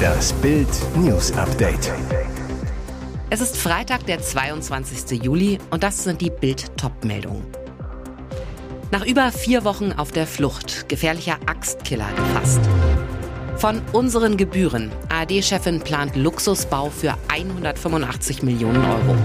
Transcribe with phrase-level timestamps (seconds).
[0.00, 1.92] Das Bild News Update.
[3.28, 5.22] Es ist Freitag, der 22.
[5.22, 7.44] Juli und das sind die Bild Top-Meldungen.
[8.90, 12.60] Nach über vier Wochen auf der Flucht, gefährlicher Axtkiller gefasst.
[13.56, 14.90] Von unseren Gebühren.
[15.10, 19.16] ARD-Chefin plant Luxusbau für 185 Millionen Euro.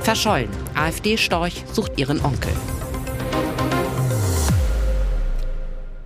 [0.00, 0.48] Verschollen.
[0.74, 2.52] AfD-Storch sucht ihren Onkel.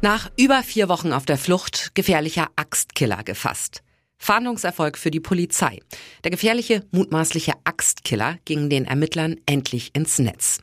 [0.02, 3.82] Nach über vier Wochen auf der Flucht gefährlicher Axtkiller gefasst.
[4.16, 5.80] Fahndungserfolg für die Polizei.
[6.24, 10.58] Der gefährliche, mutmaßliche Axtkiller ging den Ermittlern endlich ins Netz.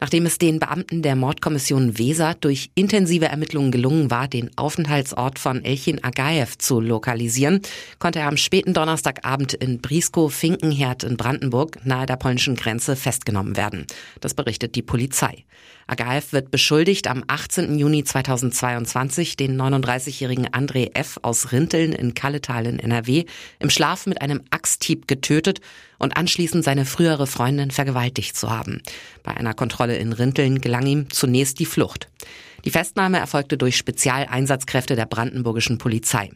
[0.00, 5.64] Nachdem es den Beamten der Mordkommission Weser durch intensive Ermittlungen gelungen war, den Aufenthaltsort von
[5.64, 7.60] Elchin Agaev zu lokalisieren,
[8.00, 13.86] konnte er am späten Donnerstagabend in Briskow-Finkenherd in Brandenburg nahe der polnischen Grenze festgenommen werden.
[14.20, 15.44] Das berichtet die Polizei.
[15.92, 17.78] Agaev wird beschuldigt, am 18.
[17.78, 21.18] Juni 2022 den 39-jährigen André F.
[21.20, 23.26] aus Rinteln in Kalletal in NRW
[23.58, 25.60] im Schlaf mit einem Axthieb getötet
[25.98, 28.80] und anschließend seine frühere Freundin vergewaltigt zu haben.
[29.22, 32.08] Bei einer Kontrolle in Rinteln gelang ihm zunächst die Flucht.
[32.64, 36.30] Die Festnahme erfolgte durch Spezialeinsatzkräfte der brandenburgischen Polizei.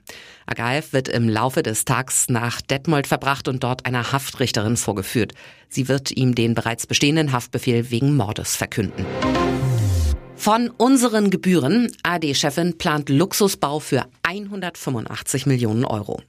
[0.47, 5.33] Agaev wird im Laufe des Tags nach Detmold verbracht und dort einer Haftrichterin vorgeführt.
[5.69, 9.07] Sie wird ihm den bereits bestehenden Haftbefehl wegen Mordes verkünden.
[10.37, 11.91] Von unseren Gebühren.
[12.03, 16.21] AD-Chefin plant Luxusbau für 185 Millionen Euro.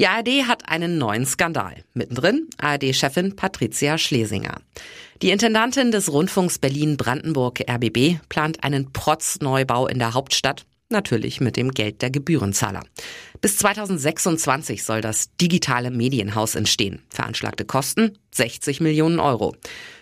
[0.00, 1.84] Die ARD hat einen neuen Skandal.
[1.92, 4.62] Mittendrin ARD-Chefin Patricia Schlesinger.
[5.20, 11.70] Die Intendantin des Rundfunks Berlin-Brandenburg RBB plant einen Protz-Neubau in der Hauptstadt Natürlich mit dem
[11.70, 12.82] Geld der Gebührenzahler.
[13.40, 17.00] Bis 2026 soll das digitale Medienhaus entstehen.
[17.08, 19.54] Veranschlagte Kosten 60 Millionen Euro.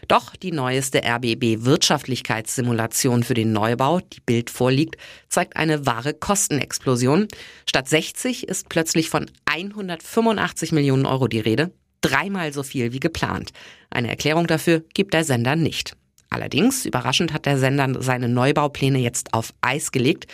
[0.08, 4.96] Doch die neueste RBB Wirtschaftlichkeitssimulation für den Neubau, die Bild vorliegt,
[5.28, 7.28] zeigt eine wahre Kostenexplosion.
[7.68, 11.70] Statt 60 ist plötzlich von 185 Millionen Euro die Rede.
[12.00, 13.52] Dreimal so viel wie geplant.
[13.90, 15.94] Eine Erklärung dafür gibt der Sender nicht.
[16.30, 20.26] Allerdings, überraschend hat der Sender seine Neubaupläne jetzt auf Eis gelegt.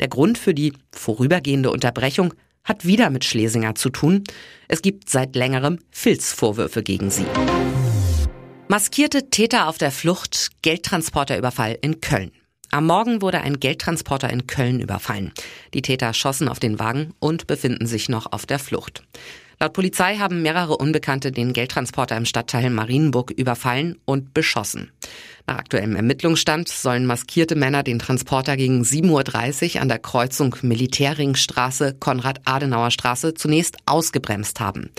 [0.00, 4.24] Der Grund für die vorübergehende Unterbrechung hat wieder mit Schlesinger zu tun.
[4.68, 7.26] Es gibt seit längerem Filzvorwürfe gegen sie.
[8.68, 12.32] Maskierte Täter auf der Flucht, Geldtransporterüberfall in Köln.
[12.70, 15.32] Am Morgen wurde ein Geldtransporter in Köln überfallen.
[15.74, 19.02] Die Täter schossen auf den Wagen und befinden sich noch auf der Flucht.
[19.62, 24.90] Laut Polizei haben mehrere Unbekannte den Geldtransporter im Stadtteil Marienburg überfallen und beschossen.
[25.46, 31.94] Nach aktuellem Ermittlungsstand sollen maskierte Männer den Transporter gegen 7.30 Uhr an der Kreuzung Militärringstraße,
[32.00, 34.90] Konrad-Adenauer-Straße zunächst ausgebremst haben.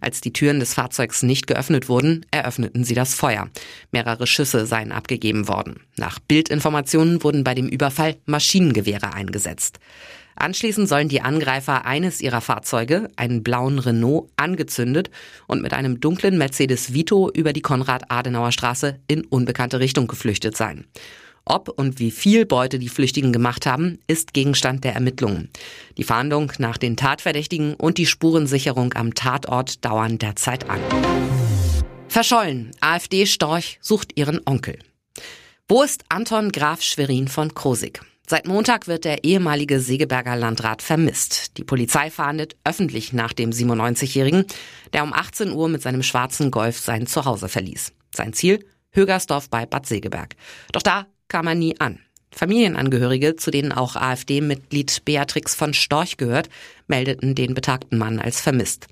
[0.00, 3.48] Als die Türen des Fahrzeugs nicht geöffnet wurden, eröffneten sie das Feuer.
[3.90, 5.80] Mehrere Schüsse seien abgegeben worden.
[5.96, 9.80] Nach Bildinformationen wurden bei dem Überfall Maschinengewehre eingesetzt.
[10.36, 15.10] Anschließend sollen die Angreifer eines ihrer Fahrzeuge, einen blauen Renault, angezündet
[15.46, 20.86] und mit einem dunklen Mercedes Vito über die Konrad-Adenauer Straße in unbekannte Richtung geflüchtet sein.
[21.46, 25.50] Ob und wie viel Beute die Flüchtigen gemacht haben, ist Gegenstand der Ermittlungen.
[25.98, 30.80] Die Fahndung nach den Tatverdächtigen und die Spurensicherung am Tatort dauern derzeit an.
[32.08, 32.70] Verschollen.
[32.80, 34.78] AfD-Storch sucht ihren Onkel.
[35.68, 38.00] Wo ist Anton Graf Schwerin von Krosig?
[38.26, 41.58] Seit Montag wird der ehemalige Segeberger Landrat vermisst.
[41.58, 44.46] Die Polizei fahndet öffentlich nach dem 97-Jährigen,
[44.94, 47.92] der um 18 Uhr mit seinem schwarzen Golf sein Zuhause verließ.
[48.14, 48.64] Sein Ziel?
[48.92, 50.36] Högersdorf bei Bad Segeberg.
[50.72, 51.98] Doch da kam er nie an.
[52.30, 56.48] Familienangehörige, zu denen auch AfD-Mitglied Beatrix von Storch gehört,
[56.86, 58.86] meldeten den betagten Mann als vermisst.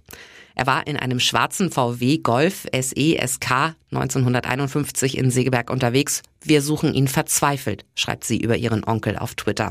[0.54, 6.22] Er war in einem schwarzen VW Golf SE SK 1951 in Segeberg unterwegs.
[6.42, 9.70] Wir suchen ihn verzweifelt, schreibt sie über ihren Onkel auf Twitter.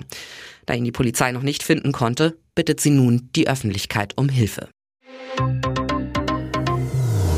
[0.65, 4.69] Da ihn die Polizei noch nicht finden konnte, bittet sie nun die Öffentlichkeit um Hilfe.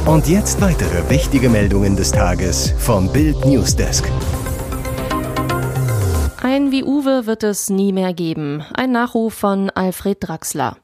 [0.06, 4.04] Und jetzt weitere wichtige Meldungen des Tages vom Bild Newsdesk.
[6.42, 8.66] Ein wie Uwe wird es nie mehr geben.
[8.74, 10.76] Ein Nachruf von Alfred Draxler.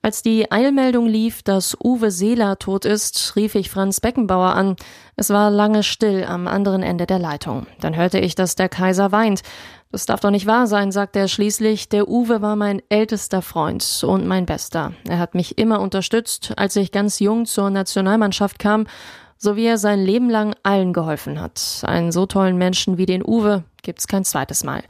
[0.00, 4.76] Als die Eilmeldung lief, dass Uwe Seeler tot ist, rief ich Franz Beckenbauer an.
[5.16, 7.66] Es war lange still am anderen Ende der Leitung.
[7.80, 9.42] Dann hörte ich, dass der Kaiser weint.
[9.90, 11.88] Das darf doch nicht wahr sein, sagt er schließlich.
[11.88, 14.92] Der Uwe war mein ältester Freund und mein bester.
[15.08, 18.86] Er hat mich immer unterstützt, als ich ganz jung zur Nationalmannschaft kam,
[19.36, 21.82] so wie er sein Leben lang allen geholfen hat.
[21.82, 24.82] Einen so tollen Menschen wie den Uwe gibt's kein zweites Mal.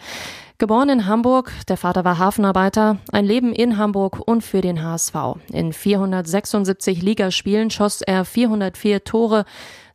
[0.61, 5.15] Geboren in Hamburg, der Vater war Hafenarbeiter, ein Leben in Hamburg und für den HSV.
[5.53, 9.45] In 476 Ligaspielen schoss er 404 Tore.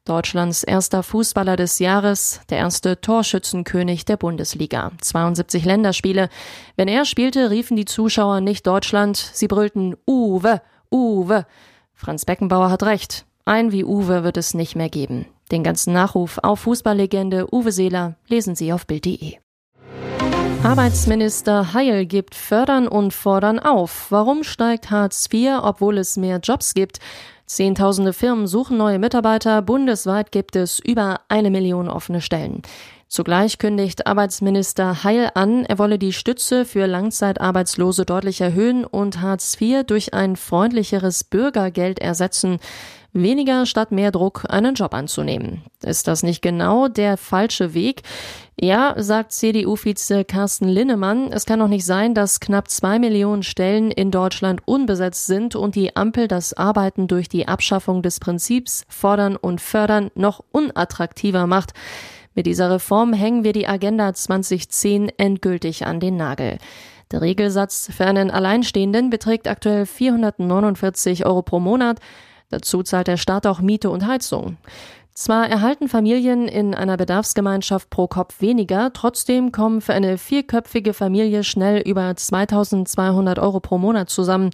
[0.05, 4.93] Deutschlands erster Fußballer des Jahres, der erste Torschützenkönig der Bundesliga.
[5.01, 6.29] 72 Länderspiele.
[6.77, 11.45] Wenn er spielte, riefen die Zuschauer nicht Deutschland, sie brüllten Uwe, Uwe.
[11.93, 13.25] Franz Beckenbauer hat recht.
[13.43, 15.25] Ein wie Uwe wird es nicht mehr geben.
[15.51, 19.42] Den ganzen Nachruf auf Fußballlegende Uwe Seeler lesen Sie auf Bild.de.
[20.63, 24.07] Arbeitsminister Heil gibt Fördern und Fordern auf.
[24.11, 26.99] Warum steigt Hartz IV, obwohl es mehr Jobs gibt?
[27.45, 29.61] Zehntausende Firmen suchen neue Mitarbeiter.
[29.61, 32.61] Bundesweit gibt es über eine Million offene Stellen.
[33.09, 39.55] Zugleich kündigt Arbeitsminister Heil an, er wolle die Stütze für Langzeitarbeitslose deutlich erhöhen und Hartz
[39.59, 42.59] IV durch ein freundlicheres Bürgergeld ersetzen.
[43.15, 45.61] Weniger statt mehr Druck, einen Job anzunehmen.
[45.83, 48.01] Ist das nicht genau der falsche Weg?
[48.59, 53.91] Ja, sagt CDU-Vize Carsten Linnemann, es kann doch nicht sein, dass knapp zwei Millionen Stellen
[53.91, 59.35] in Deutschland unbesetzt sind und die Ampel das Arbeiten durch die Abschaffung des Prinzips fordern
[59.35, 61.73] und fördern noch unattraktiver macht.
[62.33, 66.57] Mit dieser Reform hängen wir die Agenda 2010 endgültig an den Nagel.
[67.11, 71.99] Der Regelsatz für einen Alleinstehenden beträgt aktuell 449 Euro pro Monat.
[72.53, 74.57] Dazu zahlt der Staat auch Miete und Heizung.
[75.15, 81.43] Zwar erhalten Familien in einer Bedarfsgemeinschaft pro Kopf weniger, trotzdem kommen für eine vierköpfige Familie
[81.43, 84.51] schnell über 2200 Euro pro Monat zusammen.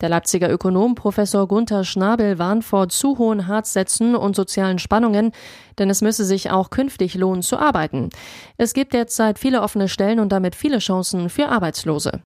[0.00, 5.30] Der Leipziger Ökonom Professor Gunther Schnabel warnt vor zu hohen Harzsätzen und sozialen Spannungen,
[5.78, 8.10] denn es müsse sich auch künftig lohnen zu arbeiten.
[8.56, 12.22] Es gibt derzeit viele offene Stellen und damit viele Chancen für Arbeitslose.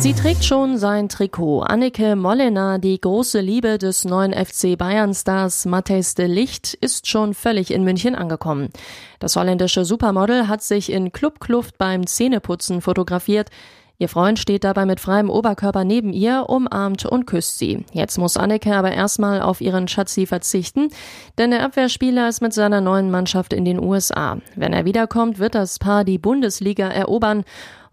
[0.00, 1.60] Sie trägt schon sein Trikot.
[1.60, 7.70] Annike Mollena, die große Liebe des neuen FC Bayern-Stars Matthijs de Licht, ist schon völlig
[7.70, 8.70] in München angekommen.
[9.18, 13.50] Das holländische Supermodel hat sich in Clubkluft beim Zähneputzen fotografiert.
[13.98, 17.84] Ihr Freund steht dabei mit freiem Oberkörper neben ihr, umarmt und küsst sie.
[17.92, 20.88] Jetzt muss Anneke aber erstmal auf ihren Schatzi verzichten,
[21.36, 24.38] denn der Abwehrspieler ist mit seiner neuen Mannschaft in den USA.
[24.56, 27.44] Wenn er wiederkommt, wird das Paar die Bundesliga erobern.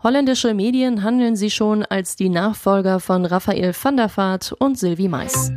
[0.03, 5.07] Holländische Medien handeln sie schon als die Nachfolger von Raphael van der Vaart und Sylvie
[5.07, 5.51] Mais.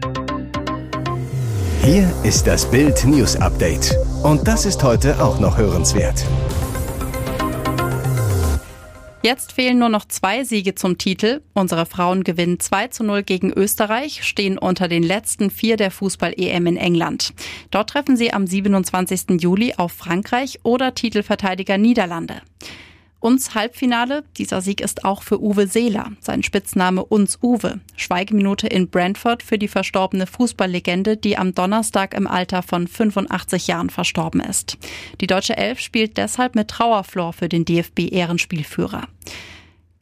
[1.84, 3.94] Hier ist das Bild News Update.
[4.22, 6.24] Und das ist heute auch noch hörenswert.
[9.22, 11.42] Jetzt fehlen nur noch zwei Siege zum Titel.
[11.52, 16.66] Unsere Frauen gewinnen 2 zu 0 gegen Österreich, stehen unter den letzten vier der Fußball-EM
[16.66, 17.34] in England.
[17.70, 19.38] Dort treffen sie am 27.
[19.42, 22.40] Juli auf Frankreich oder Titelverteidiger Niederlande.
[23.20, 24.24] Uns Halbfinale.
[24.38, 26.12] Dieser Sieg ist auch für Uwe Seeler.
[26.20, 27.80] Sein Spitzname Uns Uwe.
[27.94, 33.90] Schweigeminute in Brentford für die verstorbene Fußballlegende, die am Donnerstag im Alter von 85 Jahren
[33.90, 34.78] verstorben ist.
[35.20, 39.06] Die deutsche Elf spielt deshalb mit Trauerflor für den DFB-Ehrenspielführer.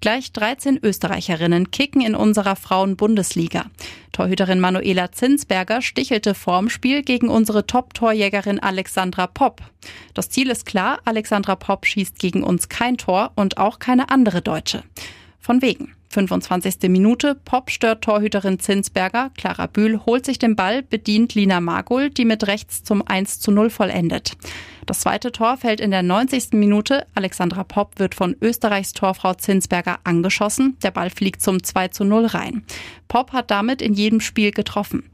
[0.01, 3.65] Gleich 13 Österreicherinnen kicken in unserer Frauen-Bundesliga.
[4.13, 9.61] Torhüterin Manuela Zinsberger stichelte vorm Spiel gegen unsere Top-Torjägerin Alexandra Popp.
[10.15, 14.41] Das Ziel ist klar, Alexandra Popp schießt gegen uns kein Tor und auch keine andere
[14.41, 14.85] Deutsche.
[15.41, 15.95] Von wegen.
[16.11, 16.89] 25.
[16.89, 22.25] Minute, Pop stört Torhüterin Zinsberger, Clara Bühl holt sich den Ball, bedient Lina Margul, die
[22.25, 24.37] mit rechts zum 1 zu 0 vollendet.
[24.89, 26.55] Das zweite Tor fällt in der 90.
[26.55, 27.07] Minute.
[27.15, 30.79] Alexandra Popp wird von Österreichs Torfrau Zinsberger angeschossen.
[30.83, 32.65] Der Ball fliegt zum 2 zu 0 rein.
[33.07, 35.11] Popp hat damit in jedem Spiel getroffen.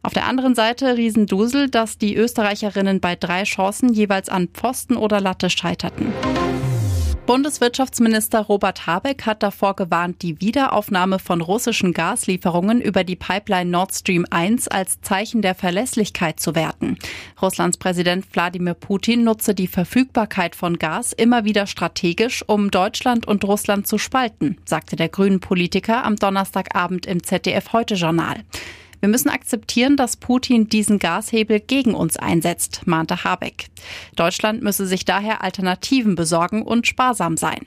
[0.00, 5.20] Auf der anderen Seite Riesendusel, dass die Österreicherinnen bei drei Chancen jeweils an Pfosten oder
[5.20, 6.12] Latte scheiterten.
[7.26, 13.92] Bundeswirtschaftsminister Robert Habeck hat davor gewarnt, die Wiederaufnahme von russischen Gaslieferungen über die Pipeline Nord
[13.92, 16.96] Stream 1 als Zeichen der Verlässlichkeit zu werten.
[17.42, 23.42] Russlands Präsident Wladimir Putin nutze die Verfügbarkeit von Gas immer wieder strategisch, um Deutschland und
[23.42, 28.36] Russland zu spalten, sagte der grünen Politiker am Donnerstagabend im ZDF Heute Journal.
[29.06, 33.68] Wir müssen akzeptieren, dass Putin diesen Gashebel gegen uns einsetzt, mahnte Habeck.
[34.16, 37.60] Deutschland müsse sich daher Alternativen besorgen und sparsam sein.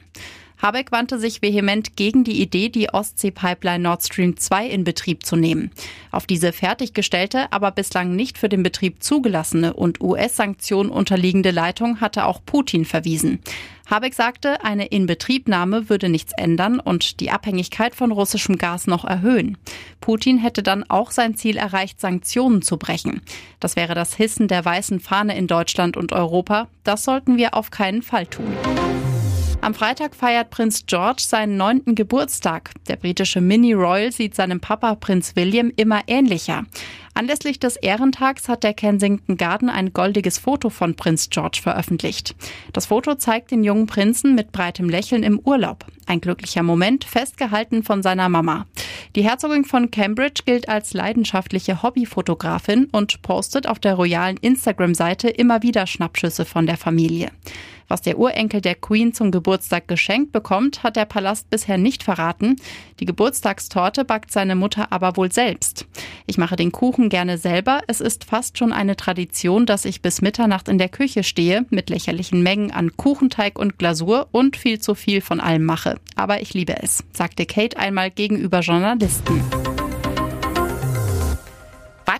[0.62, 5.38] Habeck wandte sich vehement gegen die Idee, die Ostsee-Pipeline Nord Stream 2 in Betrieb zu
[5.38, 5.72] nehmen.
[6.12, 12.25] Auf diese fertiggestellte, aber bislang nicht für den Betrieb zugelassene und US-Sanktionen unterliegende Leitung hatte
[12.25, 13.39] auch Putin verwiesen.
[13.89, 19.58] Habeck sagte, eine Inbetriebnahme würde nichts ändern und die Abhängigkeit von russischem Gas noch erhöhen.
[20.00, 23.22] Putin hätte dann auch sein Ziel erreicht, Sanktionen zu brechen.
[23.60, 26.67] Das wäre das Hissen der weißen Fahne in Deutschland und Europa.
[26.84, 28.53] Das sollten wir auf keinen Fall tun.
[29.62, 32.72] Am Freitag feiert Prinz George seinen neunten Geburtstag.
[32.88, 36.63] Der britische Mini-Royal sieht seinem Papa Prinz William immer ähnlicher.
[37.13, 42.36] Anlässlich des Ehrentags hat der Kensington Garden ein goldiges Foto von Prinz George veröffentlicht.
[42.72, 45.86] Das Foto zeigt den jungen Prinzen mit breitem Lächeln im Urlaub.
[46.06, 48.66] Ein glücklicher Moment, festgehalten von seiner Mama.
[49.18, 55.62] Die Herzogin von Cambridge gilt als leidenschaftliche Hobbyfotografin und postet auf der royalen Instagram-Seite immer
[55.62, 57.32] wieder Schnappschüsse von der Familie.
[57.89, 62.55] Was der Urenkel der Queen zum Geburtstag geschenkt bekommt, hat der Palast bisher nicht verraten.
[63.00, 65.88] Die Geburtstagstorte backt seine Mutter aber wohl selbst.
[66.27, 67.81] Ich mache den Kuchen gerne selber.
[67.88, 71.89] Es ist fast schon eine Tradition, dass ich bis Mitternacht in der Küche stehe, mit
[71.89, 76.00] lächerlichen Mengen an Kuchenteig und Glasur und viel zu viel von allem mache.
[76.15, 79.41] Aber ich liebe es, sagte Kate einmal gegenüber Journalisten.